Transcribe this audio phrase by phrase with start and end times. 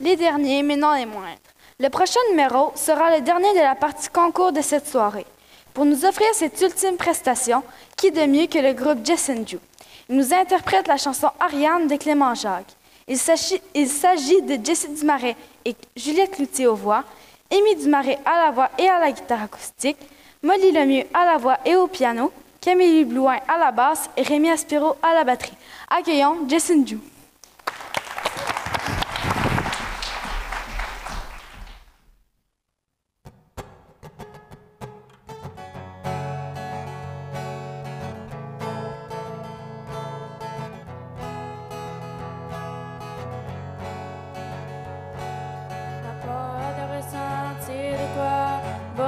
[0.00, 1.38] Les derniers, mais non les moindres.
[1.80, 5.26] Le prochain numéro sera le dernier de la partie concours de cette soirée.
[5.74, 7.64] Pour nous offrir cette ultime prestation,
[7.96, 9.58] qui de mieux que le groupe Jess Ju?
[10.08, 12.76] Il nous interprète la chanson Ariane de Clément Jacques.
[13.08, 17.04] Il s'agit de Jessie Dumaret et Juliette Cloutier aux voix,
[17.50, 19.98] Amy Dumaret à la voix et à la guitare acoustique,
[20.42, 22.30] Molly Lemieux à la voix et au piano,
[22.60, 25.56] Camille Blouin à la basse et Rémi Aspiro à la batterie.
[25.90, 26.84] Accueillons Jess and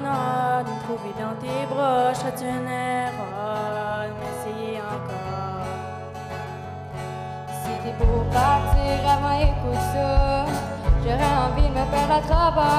[0.00, 5.66] me trouver dans tes bras Serais-tu une erreur m'essayer encore
[7.62, 10.46] Si t'es pour partir avant, écoute ça.
[11.04, 12.71] J'aurais envie de me perdre à travers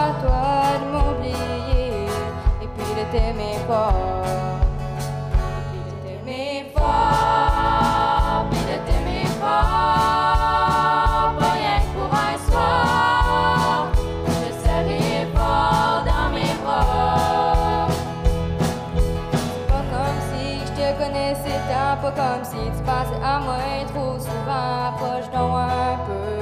[22.12, 24.90] comme si tu pensais à moi trop souvent.
[24.90, 26.40] Approche donc un peu,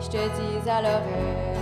[0.00, 1.58] je te dis à l'oreille.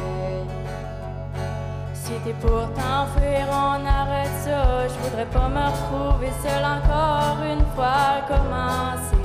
[1.94, 4.86] Si t'es pour t'enfuir, on arrête ça.
[4.88, 9.16] Je voudrais pas me retrouver seule encore une fois commencer.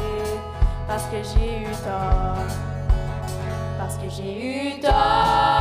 [0.88, 2.45] Parce que j'ai eu tort.
[3.80, 5.60] Parce que j'ai eu tort.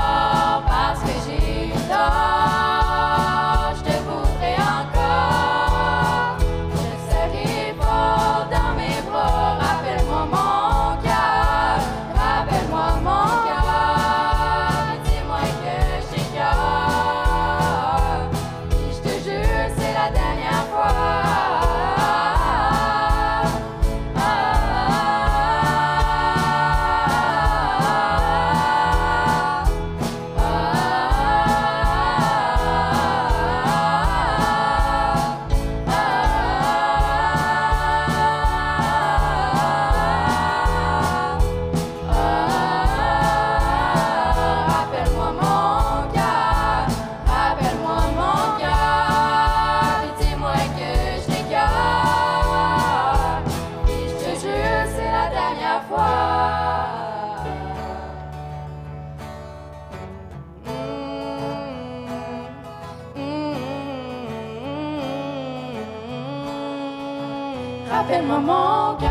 [67.91, 69.11] Rappelle-moi mon cœur.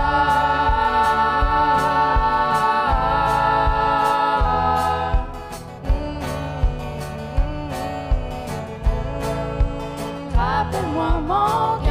[10.37, 11.88] Rappelle-moi mon